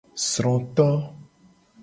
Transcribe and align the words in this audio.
Sroto. 0.29 0.89